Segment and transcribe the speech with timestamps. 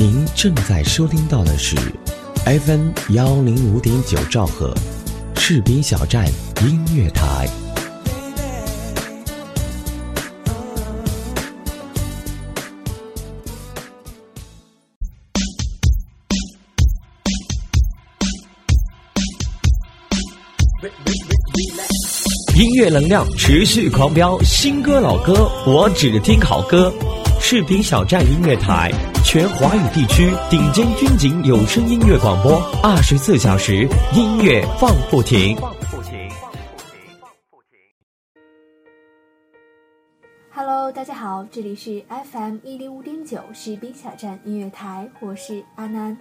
[0.00, 1.76] 您正在收听到的是
[2.46, 4.74] FM 幺零五点九兆赫，
[5.36, 6.26] 士兵小站
[6.62, 7.46] 音乐台。
[22.56, 26.90] 音乐能量持续狂飙，新歌老歌我只听好歌。
[27.52, 28.92] 士兵小站音乐台，
[29.24, 35.56] 全华语地区顶尖军警有声音乐广播，二十四小时音乐放不停。
[40.52, 46.16] Hello，大家好，这里是 FM 一零五点九士兵小站音乐台，我是阿南。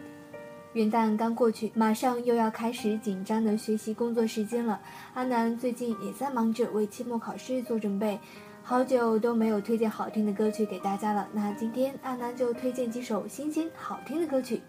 [0.74, 4.80] 元旦刚过去，马上又要开始紧张的学习工作时间了。
[5.14, 8.20] 阿南最近也在忙着为期末考试做准备，
[8.70, 11.28] 好久都没有推荐好听的歌曲给大家了。
[11.34, 14.62] 那今天阿南就推荐几首新鲜好听的歌曲。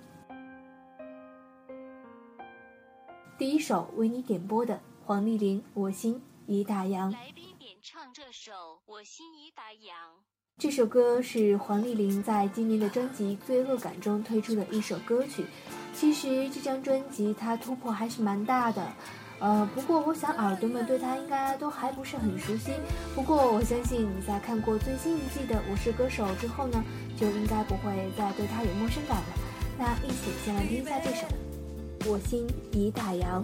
[3.36, 7.08] 第一首为你点播的黄丽玲《我心已打烊》。
[7.12, 8.52] 来宾点唱这首
[8.86, 9.90] 《我心已打烊》。
[10.56, 15.44] 这首歌是黄丽玲在今年的专辑《罪恶感》中推出的一首歌曲。
[15.92, 18.90] 其实这张专辑它突破还是蛮大的，
[19.40, 22.72] 呃，不过我想耳朵们对它应该都还不是很熟悉。
[23.14, 26.84] 不过我相信你在看过最新一季的《我是歌手》之后呢，
[27.18, 29.24] 就应该不会再对它有陌生感了。
[29.78, 31.26] 那一起先来听一下这首
[32.10, 33.42] 《我心已打烊》。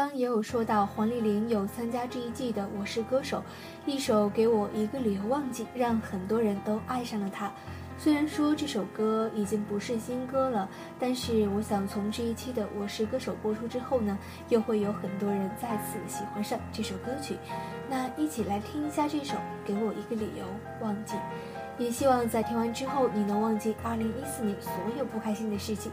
[0.00, 3.36] 刚也有说到黄丽玲有参加这一季的《我是歌手》，
[3.84, 7.52] 一首《给我一个理由忘记》，让很多人都爱上了她。
[7.98, 10.66] 虽然说这首歌已经不是新歌了，
[10.98, 14.18] 但是我想从这一期的《我是歌手》播出之后呢，
[14.48, 17.36] 又会有很多人再次喜欢上这首歌曲。
[17.90, 19.34] 那一起来听一下这首
[19.66, 20.46] 《给我一个理由
[20.80, 21.14] 忘记》，
[21.76, 25.92] 也希望在听完之后你能忘记2014年所有不开心的事情。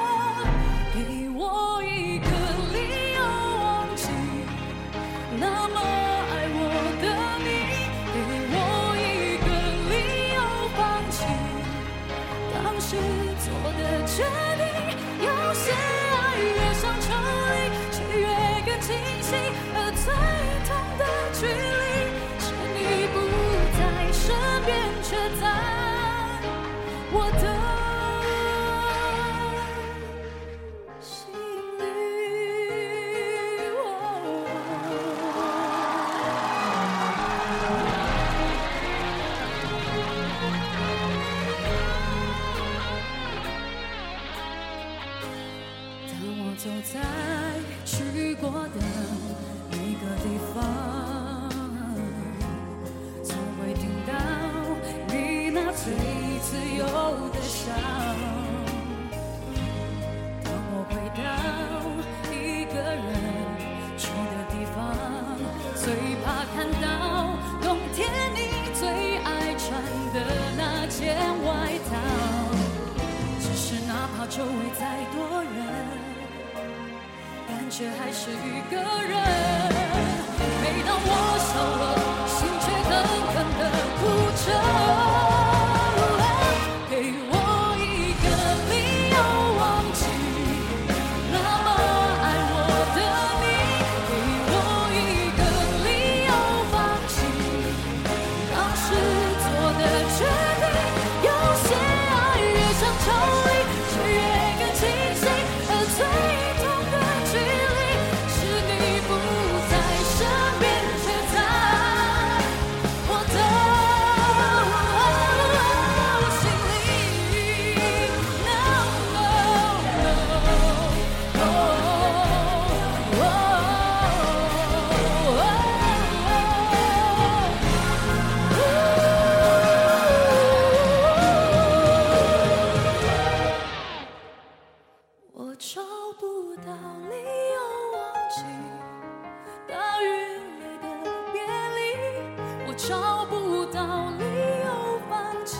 [142.87, 144.25] 找不到理
[144.65, 145.59] 由放弃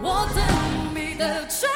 [0.00, 1.66] 我等你的决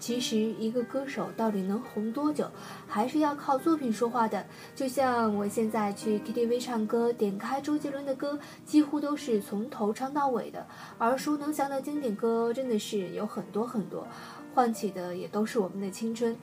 [0.00, 2.50] 其实，一个歌手到底能红多久，
[2.88, 4.44] 还是要靠作品说话的。
[4.74, 10.66] 就像我现在去 KTV 唱歌，点开周杰伦的歌，几乎都是从头唱到尾的。
[11.00, 14.08] 耳熟能详的经典歌真的是有很多很多，
[14.54, 16.34] 唤起的也都是我们的青春。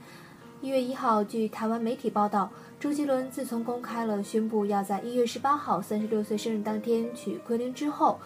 [0.61, 8.19] 一月一号，据台湾媒体报道，周杰伦自从公开了宣布要在一月十八号三十六岁生日当天娶昆凌之后，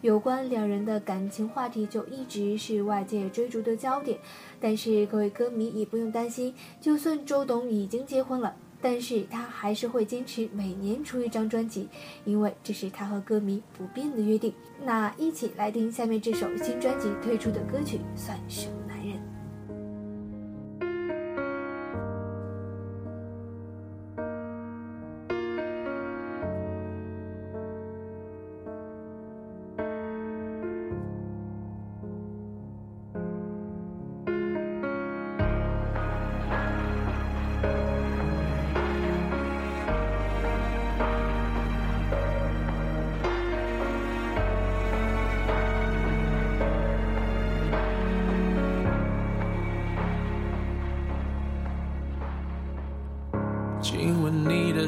[0.00, 4.18] 有关两人的感情话题就一直是外界追逐的焦点。
[4.60, 11.88] 但是各位歌迷也不用担心，就算周董已经结婚了，但是他还是会坚持每年出一张专辑，
[12.24, 14.52] 因为这是他和歌迷不变的约定。
[14.84, 18.87] 那一起来听下面这首新专辑推出的歌曲《算什么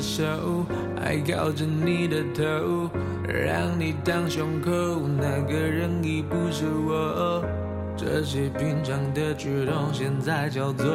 [0.01, 0.65] 手，
[1.01, 2.91] 还靠着你的头，
[3.29, 4.71] 让你当胸口，
[5.19, 7.45] 那个人已不是我。
[7.97, 10.87] 这些平常的举动，现在叫做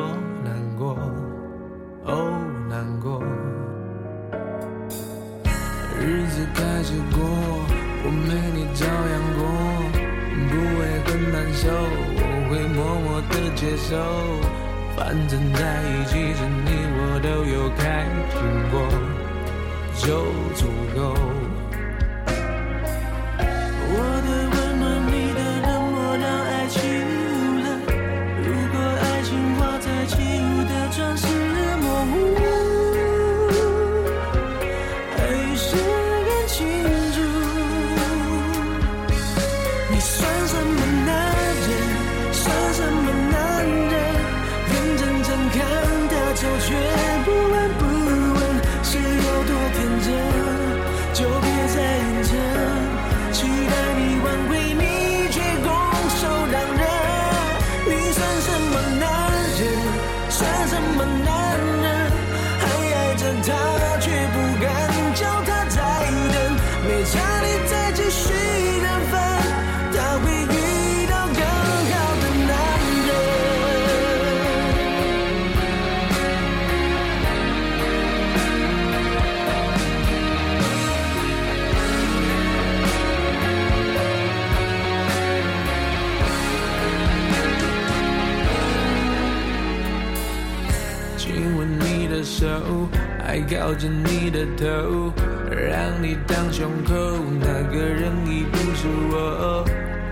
[92.46, 92.88] 手，
[93.26, 95.12] 还靠着你的头，
[95.50, 96.94] 让你当胸口，
[97.40, 99.66] 那个人已不是我。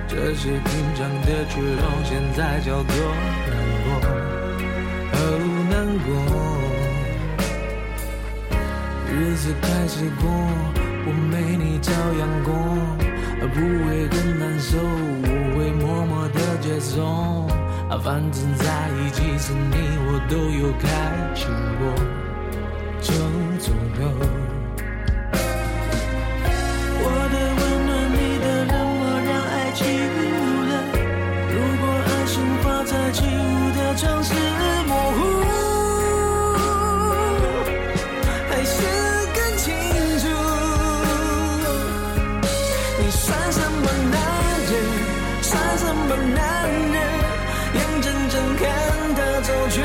[0.07, 2.95] 这些平常的举动，现在叫做
[3.49, 3.87] 难过，
[5.13, 5.15] 哦，
[5.69, 5.73] 难
[6.05, 6.09] 过。
[9.11, 10.25] 日子开始过，
[11.05, 12.49] 我没你照样过，
[13.53, 16.93] 不会很难受，我会默默的接受。
[18.03, 20.83] 反正在一起时，你我都有开
[21.35, 21.47] 心
[21.77, 21.81] 过，
[26.99, 30.19] 我的温暖，你的冷漠，让爱起雾
[30.69, 30.71] 了。
[31.49, 32.33] 如果爱情
[32.63, 34.29] 画在起雾的窗是
[34.87, 35.17] 模糊，
[38.49, 38.75] 还是
[39.33, 39.65] 更清
[40.19, 40.25] 楚？
[42.99, 44.15] 你算什么男
[44.69, 44.73] 人？
[45.41, 46.41] 算什么男
[46.91, 46.95] 人？
[47.73, 48.61] 眼睁睁看
[49.15, 49.75] 他走，却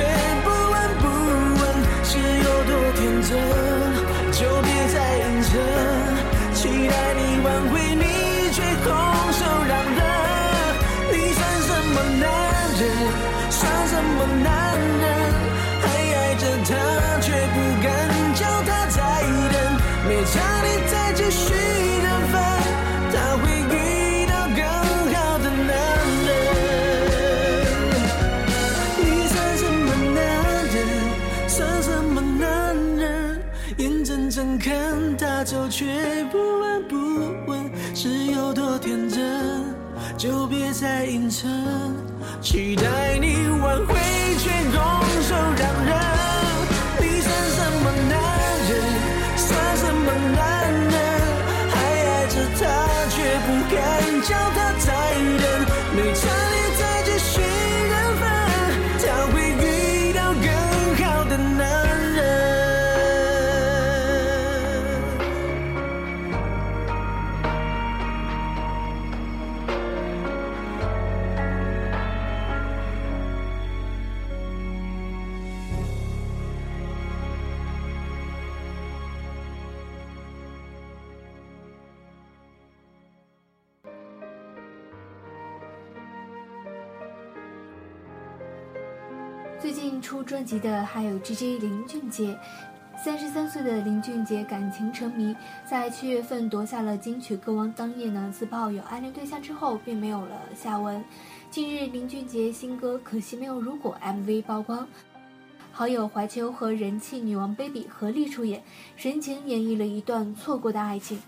[40.19, 41.49] 就别再隐藏，
[42.43, 43.95] 期待你挽回，
[44.39, 44.83] 却拱
[45.23, 45.95] 手让人。
[46.99, 48.19] 你算什么男
[48.69, 48.71] 人？
[49.37, 49.47] 算
[49.77, 50.93] 什么男人？
[51.71, 52.67] 还爱着他，
[53.15, 53.79] 却不敢
[54.23, 54.91] 叫他再
[55.39, 55.47] 等。
[55.95, 56.27] 没差
[90.49, 92.39] 近出专辑的还有 GG 林俊杰。
[93.05, 95.37] 三十三岁的林俊杰感情沉迷，
[95.69, 101.05] 在七月份夺下了金曲歌王当夜呢，自曝有暗恋对象之后，并没有了下文。
[101.51, 104.89] 近日，林俊杰新歌《可惜没有如果》MV 曝光，
[105.71, 108.63] 好友怀秋和人气女王 Baby 合力出演，
[108.97, 111.21] 深情演绎了一段错过的爱情。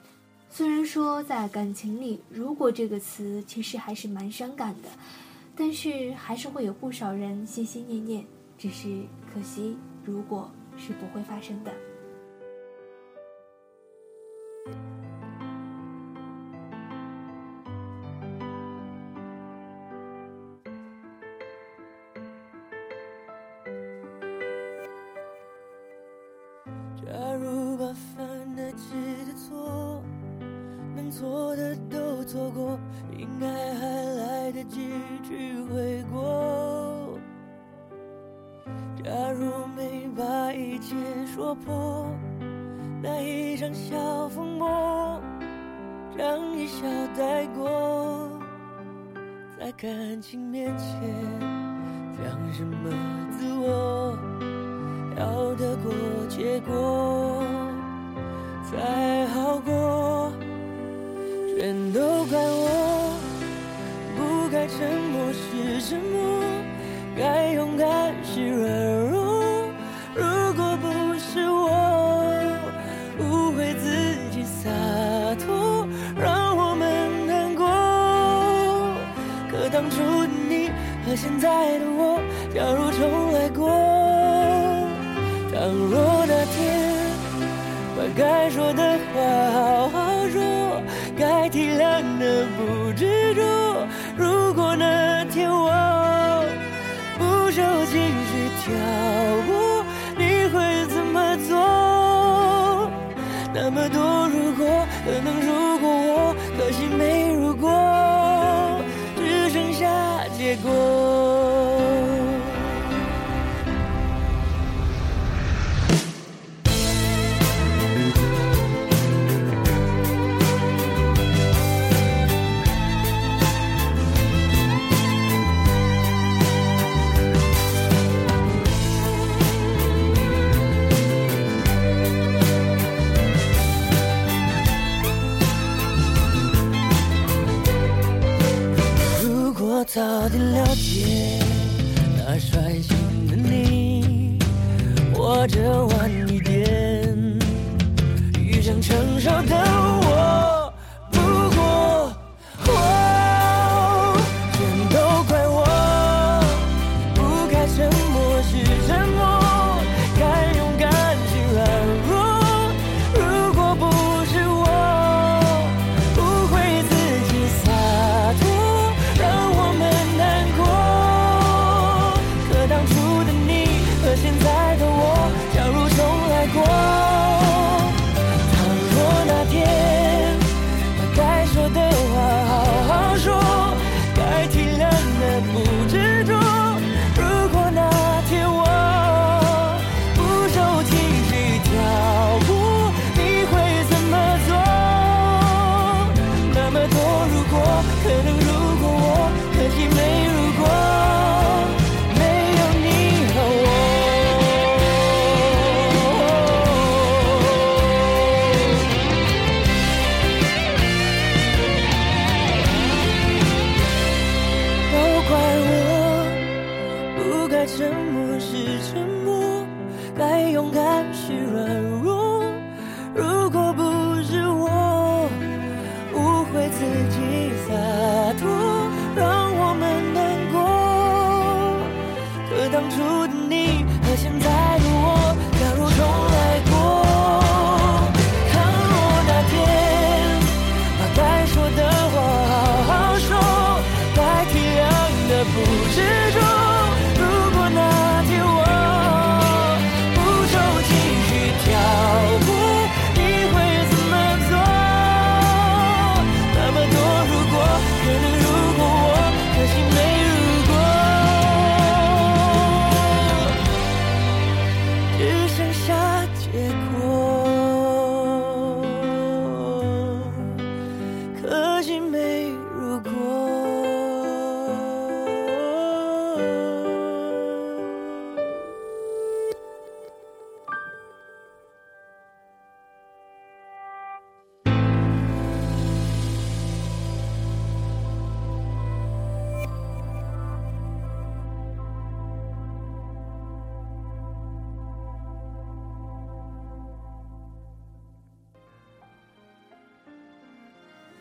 [0.48, 4.88] 虽然说在感情里，“如果”这个词其实还是蛮伤感的，
[5.54, 8.24] 但是还是会有不少人心心念念，
[8.60, 9.74] 只是可惜，
[10.04, 11.72] 如果是不会发生的。
[59.50, 60.32] 绕过
[61.58, 63.18] 全都怪我
[64.16, 64.78] 不该沉
[65.10, 66.40] 默时沉默
[67.18, 69.42] 该勇敢时软弱。
[70.14, 70.22] 如
[70.54, 70.86] 果不
[71.18, 71.66] 是我
[73.18, 74.70] 误会自己洒
[75.44, 75.84] 脱
[76.16, 77.66] 让我们难过。
[79.50, 79.96] 可当初
[80.28, 80.70] 的你
[81.04, 82.20] 和现在的我
[82.54, 83.68] 假如重来过
[85.52, 87.10] 倘若那天
[87.96, 88.79] 把该说的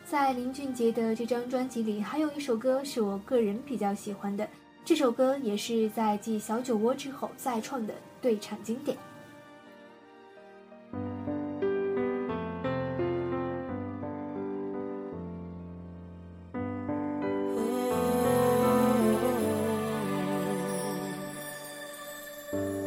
[0.09, 4.49] 在林俊杰的这张专辑里还有一首歌是我个人比较喜欢的。
[4.83, 8.97] 这首歌也是在继小酒窝之后再创的对唱经典。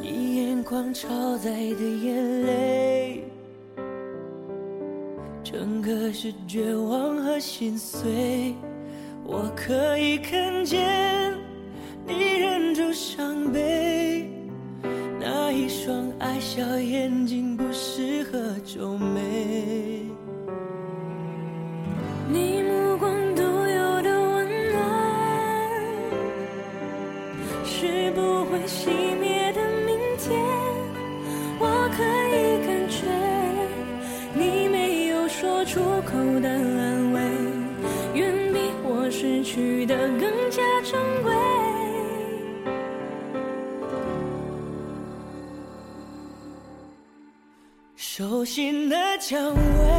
[0.00, 3.22] 你眼眶超载的眼泪
[5.44, 7.01] 整个是绝望
[7.42, 8.54] 心碎。
[9.24, 11.34] 我可以看见
[12.06, 14.30] 你忍住伤悲，
[15.18, 20.06] 那一双爱笑眼睛不适合皱眉。
[22.28, 24.80] 你目光独有的温暖，
[27.64, 28.88] 是不会熄
[29.20, 30.40] 灭的明天。
[31.58, 33.02] 我可以感觉
[34.32, 36.71] 你没有说出口的，
[39.52, 41.30] 取的更加珍贵。
[47.94, 49.91] 手心的蔷薇，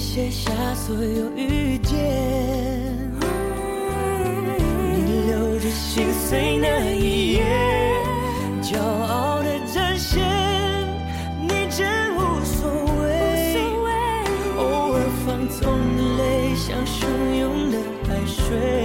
[0.00, 1.94] 写下所有遇见。
[5.04, 7.44] 你留着心碎那一页，
[8.62, 10.24] 骄傲的展现，
[11.42, 12.70] 你真无所
[13.02, 13.62] 谓。
[14.56, 15.60] 偶尔放纵
[15.96, 17.06] 的泪，像汹
[17.38, 18.79] 涌的海水。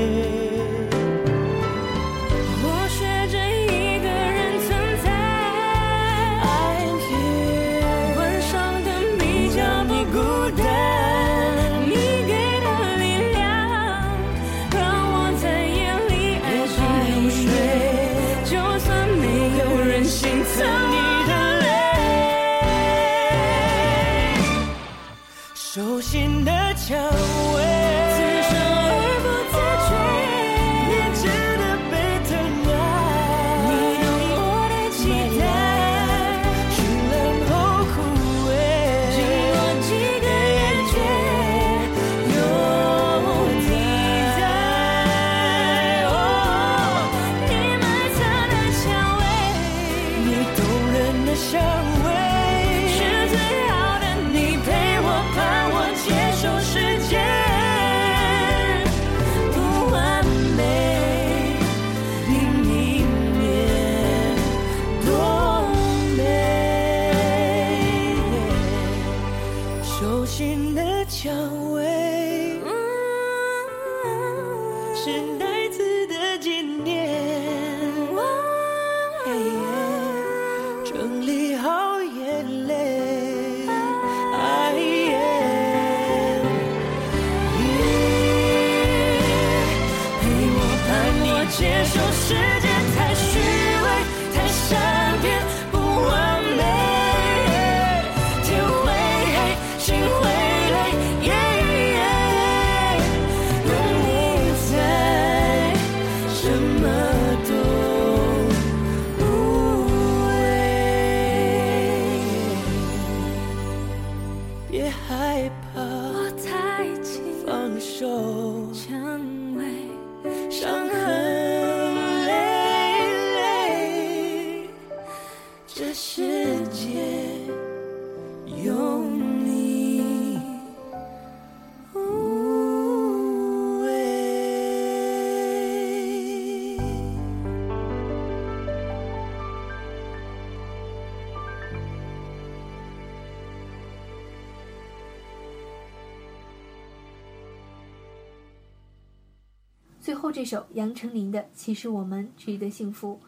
[150.35, 153.21] 这首杨丞琳的《其实我们值得幸福》。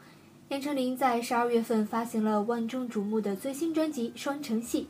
[0.50, 4.82] 杨丞琳在十二月份发行了万众瞩目的最新专辑《双城戏》，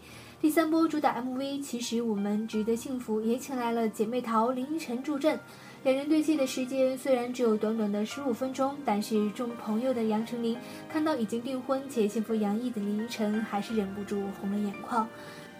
[0.41, 5.39] 第三波主打 MV《其实我们值得幸福》也请来了姐妹淘林依晨助阵。
[5.83, 10.57] 两人对戏的时间虽然只有短短的十五分钟，但是众朋友的杨丞琳
[10.89, 15.07] 看到已经订婚且幸福洋溢的林依晨，还是忍不住红了眼眶。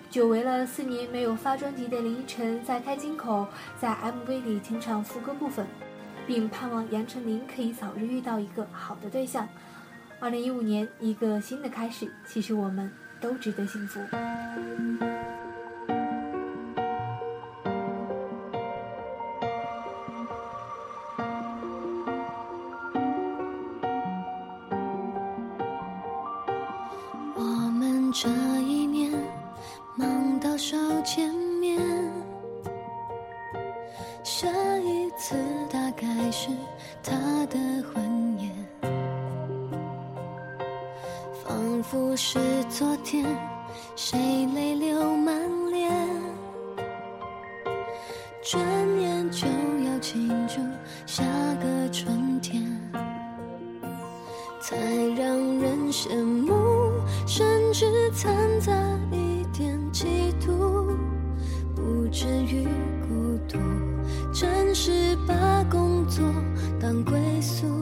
[0.10, 3.46] 久违了四年没有发专辑的林依晨，在开金口
[3.80, 5.68] 在 MV 里清唱副歌部分，
[6.28, 9.48] 并盼望杨丞琳可以早日遇到一个好的对象。
[10.20, 14.02] 二零一五年，一个新的开始，其实我们都值得幸福。
[37.58, 38.52] 的婚宴
[41.44, 42.40] 仿佛是
[42.70, 43.26] 昨天，
[43.96, 45.36] 谁泪流满
[45.72, 45.92] 脸，
[48.44, 48.62] 转
[49.00, 50.60] 眼就要庆祝
[51.06, 51.24] 下
[51.56, 52.64] 个春天，
[54.62, 54.76] 才
[55.16, 56.92] 让人羡慕，
[57.26, 58.72] 甚至掺杂
[59.12, 60.06] 一点嫉
[60.40, 60.96] 妒，
[61.76, 62.68] 不至于。
[67.04, 67.77] 归宿。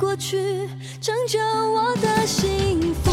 [0.00, 0.66] 过去，
[0.98, 3.10] 拯救我的幸福。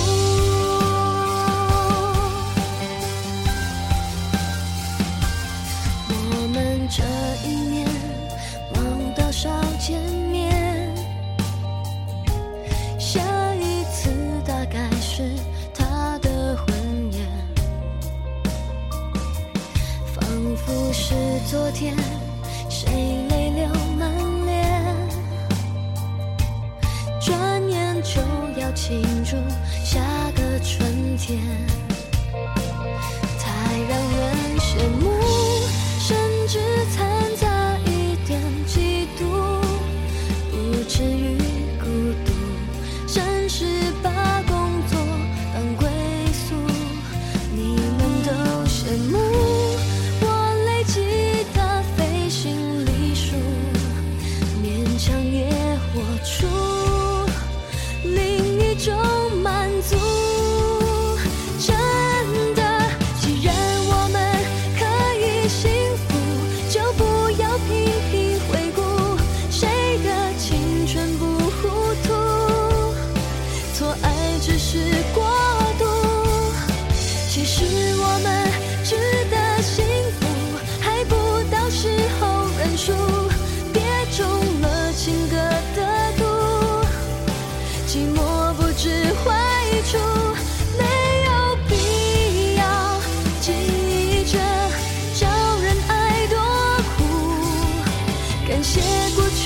[6.10, 7.04] 我们这
[7.46, 7.57] 一。
[31.28, 31.67] 天。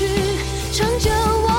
[0.02, 0.08] 去，
[0.72, 1.51] 唱着我。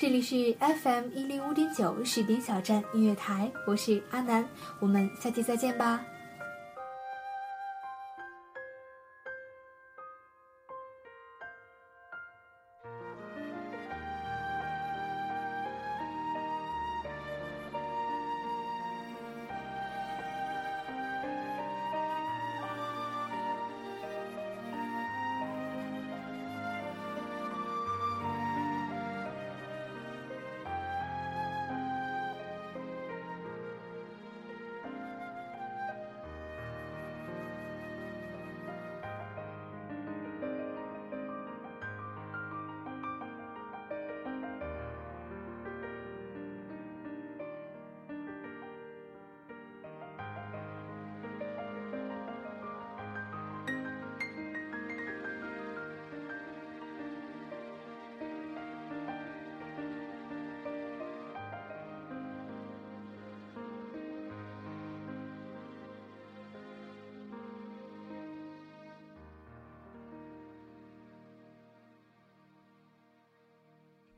[0.00, 6.00] 这里是 FM 一零五点九石屏小站音乐台，我是阿南，我们下期再见吧。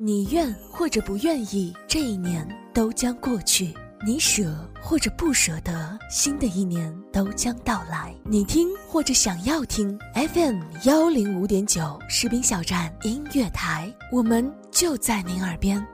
[0.03, 3.67] 你愿或者不愿意，这一年都将过去；
[4.03, 8.15] 你舍或者不舍得，新的一年都将到来。
[8.25, 15.87] 你听或者想要听 FM 幺零五点九士兵小站音乐台，我们就在您耳边。